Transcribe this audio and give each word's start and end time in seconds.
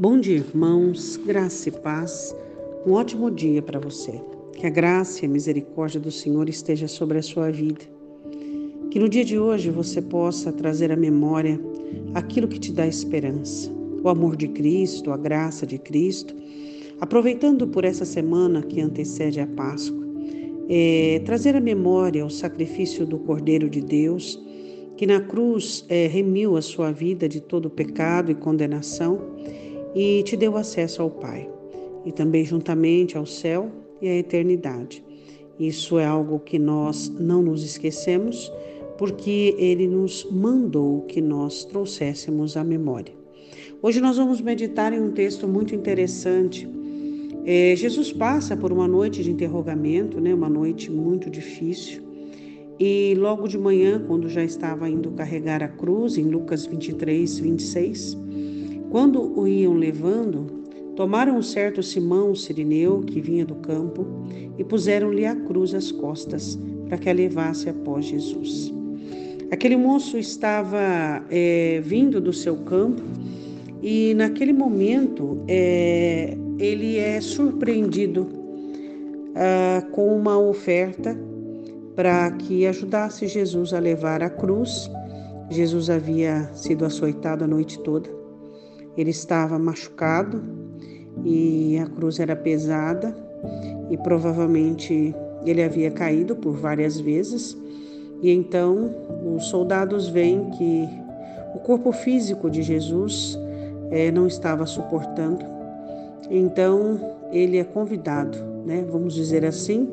Bom 0.00 0.18
dia, 0.18 0.38
irmãos, 0.38 1.18
graça 1.26 1.68
e 1.68 1.72
paz. 1.72 2.34
Um 2.86 2.92
ótimo 2.92 3.30
dia 3.30 3.60
para 3.60 3.78
você. 3.78 4.18
Que 4.54 4.66
a 4.66 4.70
graça 4.70 5.22
e 5.22 5.26
a 5.26 5.28
misericórdia 5.28 6.00
do 6.00 6.10
Senhor 6.10 6.48
esteja 6.48 6.88
sobre 6.88 7.18
a 7.18 7.22
sua 7.22 7.50
vida. 7.50 7.84
Que 8.90 8.98
no 8.98 9.10
dia 9.10 9.26
de 9.26 9.38
hoje 9.38 9.68
você 9.68 10.00
possa 10.00 10.50
trazer 10.50 10.90
à 10.90 10.96
memória 10.96 11.60
aquilo 12.14 12.48
que 12.48 12.58
te 12.58 12.72
dá 12.72 12.86
esperança, 12.86 13.70
o 14.02 14.08
amor 14.08 14.36
de 14.36 14.48
Cristo, 14.48 15.12
a 15.12 15.18
graça 15.18 15.66
de 15.66 15.76
Cristo. 15.76 16.34
Aproveitando 16.98 17.68
por 17.68 17.84
essa 17.84 18.06
semana 18.06 18.62
que 18.62 18.80
antecede 18.80 19.38
a 19.38 19.46
Páscoa, 19.48 20.02
é, 20.70 21.20
trazer 21.26 21.54
à 21.54 21.60
memória 21.60 22.24
o 22.24 22.30
sacrifício 22.30 23.04
do 23.04 23.18
Cordeiro 23.18 23.68
de 23.68 23.82
Deus, 23.82 24.42
que 24.96 25.06
na 25.06 25.20
cruz 25.20 25.84
é, 25.90 26.06
remiu 26.06 26.56
a 26.56 26.62
sua 26.62 26.90
vida 26.90 27.28
de 27.28 27.38
todo 27.38 27.68
pecado 27.68 28.32
e 28.32 28.34
condenação 28.34 29.20
e 29.94 30.22
te 30.22 30.36
deu 30.36 30.56
acesso 30.56 31.02
ao 31.02 31.10
Pai, 31.10 31.48
e 32.04 32.12
também 32.12 32.44
juntamente 32.44 33.16
ao 33.16 33.26
céu 33.26 33.70
e 34.00 34.08
à 34.08 34.16
eternidade. 34.16 35.04
Isso 35.58 35.98
é 35.98 36.06
algo 36.06 36.38
que 36.38 36.58
nós 36.58 37.08
não 37.08 37.42
nos 37.42 37.62
esquecemos, 37.62 38.50
porque 38.96 39.54
Ele 39.58 39.86
nos 39.86 40.26
mandou 40.30 41.02
que 41.02 41.20
nós 41.20 41.64
trouxéssemos 41.64 42.56
à 42.56 42.64
memória. 42.64 43.14
Hoje 43.82 44.00
nós 44.00 44.16
vamos 44.16 44.40
meditar 44.40 44.92
em 44.92 45.00
um 45.00 45.10
texto 45.10 45.48
muito 45.48 45.74
interessante. 45.74 46.68
É, 47.44 47.74
Jesus 47.74 48.12
passa 48.12 48.56
por 48.56 48.72
uma 48.72 48.86
noite 48.86 49.22
de 49.22 49.30
interrogamento, 49.30 50.20
né, 50.20 50.34
uma 50.34 50.48
noite 50.48 50.90
muito 50.90 51.30
difícil. 51.30 52.02
E 52.78 53.14
logo 53.18 53.46
de 53.46 53.58
manhã, 53.58 54.02
quando 54.06 54.28
já 54.28 54.42
estava 54.42 54.88
indo 54.88 55.10
carregar 55.10 55.62
a 55.62 55.68
cruz, 55.68 56.16
em 56.16 56.24
Lucas 56.24 56.64
23, 56.64 57.38
26, 57.38 58.16
quando 58.90 59.38
o 59.38 59.46
iam 59.46 59.74
levando, 59.74 60.46
tomaram 60.96 61.38
um 61.38 61.42
certo 61.42 61.80
Simão 61.80 62.34
Sirineu, 62.34 63.00
que 63.00 63.20
vinha 63.20 63.46
do 63.46 63.54
campo, 63.54 64.04
e 64.58 64.64
puseram-lhe 64.64 65.24
a 65.24 65.34
cruz 65.34 65.72
às 65.74 65.92
costas, 65.92 66.58
para 66.88 66.98
que 66.98 67.08
a 67.08 67.12
levasse 67.12 67.68
após 67.68 68.04
Jesus. 68.04 68.74
Aquele 69.50 69.76
moço 69.76 70.18
estava 70.18 71.24
é, 71.30 71.80
vindo 71.84 72.20
do 72.20 72.32
seu 72.32 72.56
campo 72.56 73.02
e, 73.80 74.12
naquele 74.14 74.52
momento, 74.52 75.42
é, 75.46 76.36
ele 76.58 76.98
é 76.98 77.20
surpreendido 77.20 78.28
ah, 79.34 79.82
com 79.92 80.16
uma 80.16 80.38
oferta 80.38 81.16
para 81.94 82.30
que 82.32 82.66
ajudasse 82.66 83.26
Jesus 83.26 83.72
a 83.72 83.78
levar 83.78 84.22
a 84.22 84.30
cruz. 84.30 84.90
Jesus 85.48 85.90
havia 85.90 86.50
sido 86.54 86.84
açoitado 86.84 87.44
a 87.44 87.46
noite 87.46 87.78
toda 87.80 88.20
ele 88.96 89.10
estava 89.10 89.58
machucado 89.58 90.42
e 91.24 91.78
a 91.78 91.86
cruz 91.86 92.18
era 92.18 92.36
pesada 92.36 93.14
e 93.90 93.96
provavelmente 93.98 95.14
ele 95.44 95.62
havia 95.62 95.90
caído 95.90 96.36
por 96.36 96.54
várias 96.56 96.98
vezes. 97.00 97.56
E 98.22 98.30
então 98.30 98.94
os 99.36 99.46
soldados 99.46 100.08
veem 100.08 100.50
que 100.50 100.88
o 101.54 101.58
corpo 101.58 101.92
físico 101.92 102.50
de 102.50 102.62
Jesus 102.62 103.38
é, 103.90 104.10
não 104.10 104.26
estava 104.26 104.66
suportando. 104.66 105.44
Então 106.30 107.16
ele 107.32 107.58
é 107.58 107.64
convidado, 107.64 108.38
né, 108.64 108.84
vamos 108.90 109.14
dizer 109.14 109.44
assim, 109.44 109.88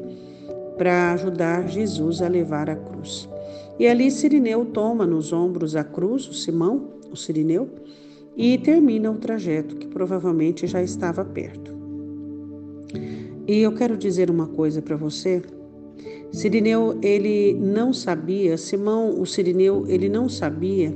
para 0.78 1.14
ajudar 1.14 1.68
Jesus 1.68 2.22
a 2.22 2.28
levar 2.28 2.70
a 2.70 2.76
cruz. 2.76 3.28
E 3.80 3.88
ali 3.88 4.10
Sirineu 4.10 4.66
toma 4.66 5.06
nos 5.06 5.32
ombros 5.32 5.76
a 5.76 5.84
cruz, 5.84 6.28
o 6.28 6.34
Simão, 6.34 6.90
o 7.12 7.16
Sirineu, 7.16 7.70
e 8.38 8.58
termina 8.60 9.10
o 9.10 9.16
trajeto 9.16 9.76
que 9.76 9.88
provavelmente 9.88 10.68
já 10.68 10.82
estava 10.82 11.26
perto. 11.26 11.76
E 13.48 13.60
eu 13.62 13.74
quero 13.74 13.98
dizer 13.98 14.30
uma 14.30 14.48
coisa 14.48 14.82
para 14.82 14.96
você. 14.96 15.42
Sirineu, 16.32 17.00
ele 17.02 17.54
não 17.54 17.92
sabia, 17.92 18.58
Simão, 18.58 19.20
o 19.20 19.26
Sirineu, 19.26 19.86
ele 19.88 20.08
não 20.08 20.30
sabia 20.30 20.94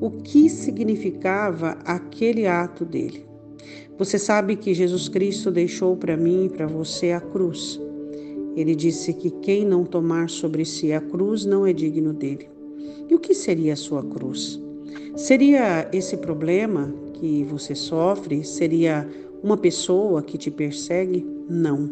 o 0.00 0.10
que 0.10 0.48
significava 0.48 1.76
aquele 1.84 2.46
ato 2.46 2.84
dele. 2.84 3.26
Você 3.98 4.18
sabe 4.18 4.56
que 4.56 4.72
Jesus 4.72 5.08
Cristo 5.08 5.50
deixou 5.50 5.94
para 5.94 6.16
mim 6.16 6.46
e 6.46 6.48
para 6.48 6.66
você 6.66 7.12
a 7.12 7.20
cruz. 7.20 7.78
Ele 8.56 8.74
disse 8.74 9.12
que 9.12 9.30
quem 9.30 9.66
não 9.66 9.84
tomar 9.84 10.30
sobre 10.30 10.64
si 10.64 10.92
a 10.92 11.00
cruz 11.00 11.44
não 11.44 11.66
é 11.66 11.72
digno 11.72 12.14
dele. 12.14 12.48
E 13.10 13.14
o 13.14 13.18
que 13.18 13.34
seria 13.34 13.74
a 13.74 13.76
sua 13.76 14.02
cruz? 14.02 14.60
Seria 15.20 15.86
esse 15.92 16.16
problema 16.16 16.90
que 17.12 17.44
você 17.44 17.74
sofre? 17.74 18.42
Seria 18.42 19.06
uma 19.42 19.54
pessoa 19.54 20.22
que 20.22 20.38
te 20.38 20.50
persegue? 20.50 21.26
Não. 21.46 21.90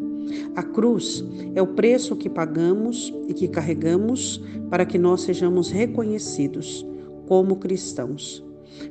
A 0.56 0.62
cruz 0.62 1.22
é 1.55 1.61
o 1.61 1.66
preço 1.66 2.16
que 2.16 2.31
pagamos 2.31 3.12
e 3.28 3.34
que 3.34 3.47
carregamos 3.47 4.43
para 4.71 4.87
que 4.87 4.97
nós 4.97 5.21
sejamos 5.21 5.71
reconhecidos 5.71 6.87
como 7.27 7.56
cristãos, 7.56 8.43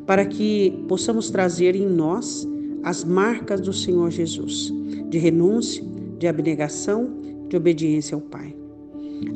para 0.05 0.23
que 0.23 0.85
possamos 0.87 1.31
trazer 1.31 1.75
em 1.75 1.87
nós 1.87 2.47
as 2.83 3.03
marcas 3.03 3.59
do 3.59 3.73
Senhor 3.73 4.11
Jesus, 4.11 4.71
de 5.09 5.17
renúncia, 5.17 5.83
de 6.19 6.27
abnegação, 6.27 7.09
de 7.49 7.57
obediência 7.57 8.13
ao 8.13 8.21
Pai. 8.21 8.55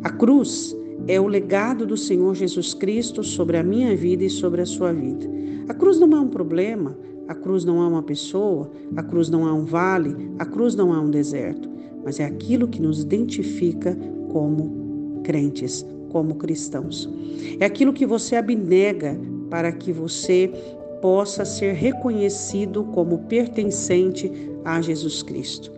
A 0.03 0.11
cruz 0.11 0.75
é 1.07 1.19
o 1.19 1.27
legado 1.27 1.85
do 1.85 1.97
Senhor 1.97 2.35
Jesus 2.35 2.73
Cristo 2.73 3.23
sobre 3.23 3.57
a 3.57 3.63
minha 3.63 3.95
vida 3.95 4.23
e 4.23 4.29
sobre 4.29 4.61
a 4.61 4.65
sua 4.65 4.93
vida. 4.93 5.29
A 5.67 5.73
cruz 5.73 5.99
não 5.99 6.11
é 6.15 6.19
um 6.19 6.27
problema, 6.27 6.97
a 7.27 7.35
cruz 7.35 7.63
não 7.63 7.81
é 7.81 7.87
uma 7.87 8.03
pessoa, 8.03 8.69
a 8.95 9.03
cruz 9.03 9.29
não 9.29 9.47
é 9.47 9.53
um 9.53 9.65
vale, 9.65 10.15
a 10.37 10.45
cruz 10.45 10.75
não 10.75 10.93
é 10.93 10.99
um 10.99 11.09
deserto, 11.09 11.69
mas 12.03 12.19
é 12.19 12.25
aquilo 12.25 12.67
que 12.67 12.81
nos 12.81 13.01
identifica 13.01 13.97
como 14.29 15.21
crentes, 15.23 15.85
como 16.09 16.35
cristãos. 16.35 17.09
É 17.59 17.65
aquilo 17.65 17.93
que 17.93 18.05
você 18.05 18.35
abnega 18.35 19.19
para 19.49 19.71
que 19.71 19.91
você 19.91 20.51
possa 21.01 21.43
ser 21.43 21.73
reconhecido 21.73 22.83
como 22.85 23.19
pertencente 23.19 24.31
a 24.63 24.81
Jesus 24.81 25.23
Cristo. 25.23 25.71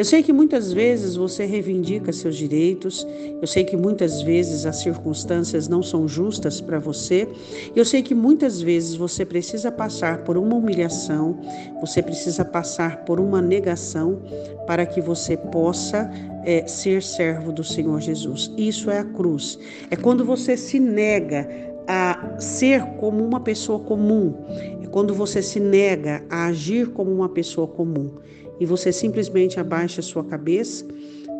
Eu 0.00 0.04
sei 0.06 0.22
que 0.22 0.32
muitas 0.32 0.72
vezes 0.72 1.14
você 1.14 1.44
reivindica 1.44 2.10
seus 2.10 2.34
direitos, 2.34 3.06
eu 3.38 3.46
sei 3.46 3.64
que 3.64 3.76
muitas 3.76 4.22
vezes 4.22 4.64
as 4.64 4.76
circunstâncias 4.76 5.68
não 5.68 5.82
são 5.82 6.08
justas 6.08 6.58
para 6.58 6.78
você, 6.78 7.28
eu 7.76 7.84
sei 7.84 8.02
que 8.02 8.14
muitas 8.14 8.62
vezes 8.62 8.94
você 8.94 9.26
precisa 9.26 9.70
passar 9.70 10.24
por 10.24 10.38
uma 10.38 10.56
humilhação, 10.56 11.38
você 11.82 12.00
precisa 12.00 12.46
passar 12.46 13.04
por 13.04 13.20
uma 13.20 13.42
negação 13.42 14.22
para 14.66 14.86
que 14.86 15.02
você 15.02 15.36
possa 15.36 16.10
é, 16.44 16.66
ser 16.66 17.02
servo 17.02 17.52
do 17.52 17.62
Senhor 17.62 18.00
Jesus. 18.00 18.50
Isso 18.56 18.90
é 18.90 19.00
a 19.00 19.04
cruz. 19.04 19.58
É 19.90 19.96
quando 19.96 20.24
você 20.24 20.56
se 20.56 20.80
nega 20.80 21.69
a 21.86 22.38
ser 22.38 22.84
como 22.98 23.24
uma 23.24 23.40
pessoa 23.40 23.78
comum, 23.80 24.34
é 24.82 24.86
quando 24.86 25.14
você 25.14 25.42
se 25.42 25.58
nega 25.58 26.22
a 26.30 26.46
agir 26.46 26.88
como 26.90 27.10
uma 27.12 27.28
pessoa 27.28 27.66
comum 27.66 28.10
e 28.58 28.66
você 28.66 28.92
simplesmente 28.92 29.58
abaixa 29.58 30.00
a 30.00 30.04
sua 30.04 30.24
cabeça 30.24 30.84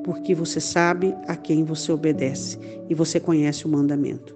porque 0.05 0.35
você 0.35 0.61
sabe 0.61 1.15
a 1.29 1.37
quem 1.37 1.65
você 1.65 1.93
obedece 1.93 2.59
e 2.89 2.95
você 2.95 3.21
conhece 3.21 3.67
o 3.67 3.69
mandamento. 3.69 4.35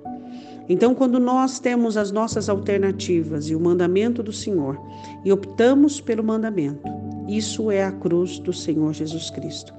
Então, 0.68 0.94
quando 0.94 1.18
nós 1.18 1.58
temos 1.58 1.96
as 1.96 2.10
nossas 2.10 2.48
alternativas 2.48 3.50
e 3.50 3.54
o 3.54 3.60
mandamento 3.60 4.22
do 4.22 4.32
Senhor 4.32 4.80
e 5.24 5.30
optamos 5.30 6.00
pelo 6.00 6.24
mandamento, 6.24 6.82
isso 7.28 7.70
é 7.70 7.84
a 7.84 7.92
cruz 7.92 8.38
do 8.38 8.52
Senhor 8.52 8.92
Jesus 8.92 9.30
Cristo. 9.30 9.74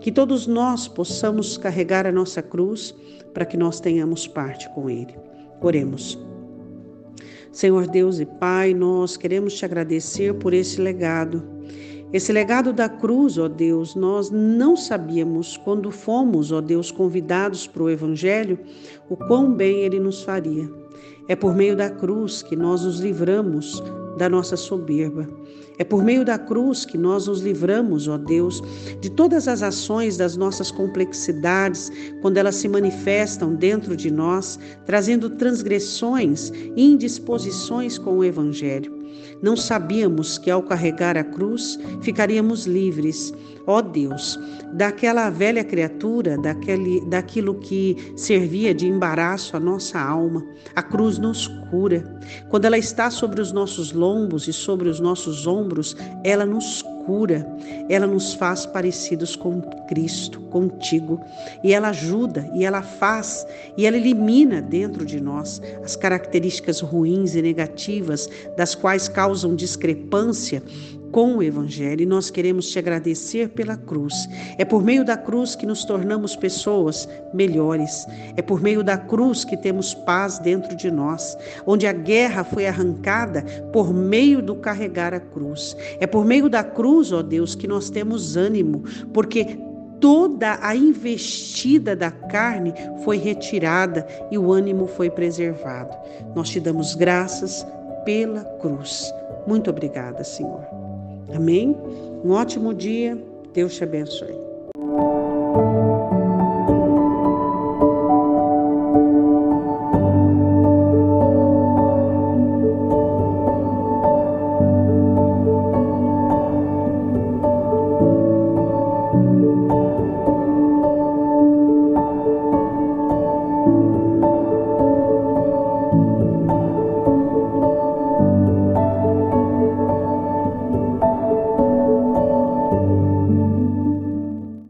Que 0.00 0.12
todos 0.12 0.46
nós 0.46 0.88
possamos 0.88 1.56
carregar 1.56 2.06
a 2.06 2.12
nossa 2.12 2.42
cruz 2.42 2.94
para 3.32 3.46
que 3.46 3.56
nós 3.56 3.80
tenhamos 3.80 4.26
parte 4.26 4.68
com 4.70 4.90
Ele. 4.90 5.14
Oremos. 5.60 6.18
Senhor 7.52 7.86
Deus 7.86 8.20
e 8.20 8.26
Pai, 8.26 8.74
nós 8.74 9.16
queremos 9.16 9.54
te 9.54 9.64
agradecer 9.64 10.34
por 10.34 10.52
esse 10.52 10.80
legado 10.80 11.56
esse 12.12 12.32
legado 12.32 12.72
da 12.72 12.88
cruz, 12.88 13.36
ó 13.36 13.48
Deus, 13.48 13.96
nós 13.96 14.30
não 14.30 14.76
sabíamos 14.76 15.56
quando 15.56 15.90
fomos, 15.90 16.52
ó 16.52 16.60
Deus, 16.60 16.92
convidados 16.92 17.66
para 17.66 17.82
o 17.82 17.90
Evangelho, 17.90 18.58
o 19.08 19.16
quão 19.16 19.52
bem 19.52 19.80
ele 19.80 19.98
nos 19.98 20.22
faria. 20.22 20.70
É 21.28 21.34
por 21.34 21.54
meio 21.54 21.76
da 21.76 21.90
cruz 21.90 22.42
que 22.42 22.54
nós 22.54 22.84
nos 22.84 23.00
livramos 23.00 23.82
da 24.16 24.28
nossa 24.28 24.56
soberba. 24.56 25.28
É 25.78 25.84
por 25.84 26.02
meio 26.02 26.24
da 26.24 26.38
cruz 26.38 26.86
que 26.86 26.96
nós 26.96 27.26
nos 27.26 27.40
livramos, 27.42 28.08
ó 28.08 28.16
Deus, 28.16 28.62
de 29.00 29.10
todas 29.10 29.46
as 29.46 29.62
ações 29.62 30.16
das 30.16 30.36
nossas 30.36 30.70
complexidades, 30.70 31.92
quando 32.22 32.38
elas 32.38 32.54
se 32.54 32.66
manifestam 32.66 33.54
dentro 33.54 33.94
de 33.94 34.10
nós, 34.10 34.58
trazendo 34.86 35.30
transgressões 35.30 36.50
e 36.74 36.82
indisposições 36.82 37.98
com 37.98 38.18
o 38.18 38.24
Evangelho. 38.24 38.95
Não 39.42 39.56
sabíamos 39.56 40.38
que 40.38 40.50
ao 40.50 40.62
carregar 40.62 41.16
a 41.16 41.24
cruz 41.24 41.78
ficaríamos 42.00 42.66
livres, 42.66 43.34
ó 43.66 43.82
Deus, 43.82 44.38
daquela 44.72 45.28
velha 45.30 45.64
criatura, 45.64 46.38
daquele, 46.38 47.00
daquilo 47.08 47.54
que 47.56 48.12
servia 48.16 48.74
de 48.74 48.86
embaraço 48.86 49.56
à 49.56 49.60
nossa 49.60 49.98
alma. 49.98 50.44
A 50.74 50.82
cruz 50.82 51.18
nos 51.18 51.48
cura. 51.70 52.04
Quando 52.48 52.64
ela 52.64 52.78
está 52.78 53.10
sobre 53.10 53.40
os 53.40 53.52
nossos 53.52 53.92
lombos 53.92 54.48
e 54.48 54.52
sobre 54.52 54.88
os 54.88 55.00
nossos 55.00 55.46
ombros, 55.46 55.96
ela 56.24 56.46
nos 56.46 56.82
cura, 56.82 56.95
ela 57.88 58.06
nos 58.06 58.34
faz 58.34 58.66
parecidos 58.66 59.36
com 59.36 59.60
Cristo, 59.88 60.40
contigo, 60.42 61.20
e 61.62 61.72
ela 61.72 61.88
ajuda, 61.88 62.50
e 62.54 62.64
ela 62.64 62.82
faz, 62.82 63.46
e 63.76 63.86
ela 63.86 63.96
elimina 63.96 64.60
dentro 64.60 65.04
de 65.04 65.20
nós 65.20 65.60
as 65.84 65.96
características 65.96 66.80
ruins 66.80 67.34
e 67.34 67.42
negativas 67.42 68.28
das 68.56 68.74
quais 68.74 69.08
causam 69.08 69.54
discrepância 69.54 70.62
com 71.10 71.36
o 71.36 71.42
Evangelho 71.42 72.06
nós 72.06 72.30
queremos 72.30 72.70
te 72.70 72.78
agradecer 72.78 73.50
pela 73.50 73.76
cruz. 73.76 74.28
É 74.58 74.64
por 74.64 74.82
meio 74.82 75.04
da 75.04 75.16
cruz 75.16 75.54
que 75.54 75.66
nos 75.66 75.84
tornamos 75.84 76.36
pessoas 76.36 77.08
melhores. 77.32 78.06
É 78.36 78.42
por 78.42 78.60
meio 78.60 78.82
da 78.82 78.96
cruz 78.96 79.44
que 79.44 79.56
temos 79.56 79.94
paz 79.94 80.38
dentro 80.38 80.76
de 80.76 80.90
nós, 80.90 81.36
onde 81.66 81.86
a 81.86 81.92
guerra 81.92 82.44
foi 82.44 82.66
arrancada 82.66 83.42
por 83.72 83.92
meio 83.92 84.42
do 84.42 84.54
carregar 84.56 85.14
a 85.14 85.20
cruz. 85.20 85.76
É 86.00 86.06
por 86.06 86.24
meio 86.24 86.48
da 86.48 86.62
cruz, 86.62 87.12
ó 87.12 87.22
Deus, 87.22 87.54
que 87.54 87.66
nós 87.66 87.90
temos 87.90 88.36
ânimo, 88.36 88.84
porque 89.12 89.58
toda 90.00 90.58
a 90.60 90.74
investida 90.76 91.96
da 91.96 92.10
carne 92.10 92.72
foi 93.04 93.16
retirada 93.16 94.06
e 94.30 94.38
o 94.38 94.52
ânimo 94.52 94.86
foi 94.86 95.10
preservado. 95.10 95.96
Nós 96.34 96.50
te 96.50 96.60
damos 96.60 96.94
graças 96.94 97.66
pela 98.04 98.44
cruz. 98.60 99.12
Muito 99.46 99.70
obrigada, 99.70 100.22
Senhor. 100.22 100.85
Amém? 101.34 101.76
Um 102.24 102.32
ótimo 102.32 102.74
dia. 102.74 103.16
Deus 103.52 103.74
te 103.74 103.84
abençoe. 103.84 104.45